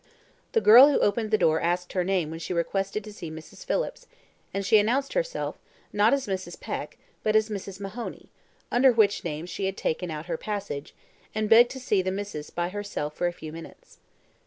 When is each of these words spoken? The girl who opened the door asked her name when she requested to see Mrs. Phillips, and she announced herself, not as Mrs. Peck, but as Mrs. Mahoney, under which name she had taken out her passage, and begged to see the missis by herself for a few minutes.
The 0.53 0.61
girl 0.61 0.89
who 0.89 0.97
opened 0.97 1.29
the 1.29 1.37
door 1.37 1.61
asked 1.61 1.93
her 1.93 2.03
name 2.03 2.31
when 2.31 2.39
she 2.39 2.55
requested 2.55 3.03
to 3.03 3.13
see 3.13 3.29
Mrs. 3.29 3.63
Phillips, 3.63 4.07
and 4.51 4.65
she 4.65 4.79
announced 4.79 5.13
herself, 5.13 5.59
not 5.93 6.11
as 6.11 6.25
Mrs. 6.25 6.59
Peck, 6.59 6.97
but 7.21 7.35
as 7.35 7.49
Mrs. 7.51 7.79
Mahoney, 7.79 8.31
under 8.71 8.91
which 8.91 9.23
name 9.23 9.45
she 9.45 9.67
had 9.67 9.77
taken 9.77 10.09
out 10.09 10.25
her 10.25 10.37
passage, 10.37 10.95
and 11.35 11.47
begged 11.47 11.69
to 11.69 11.79
see 11.79 12.01
the 12.01 12.09
missis 12.09 12.49
by 12.49 12.69
herself 12.69 13.13
for 13.13 13.27
a 13.27 13.31
few 13.33 13.51
minutes. 13.53 13.99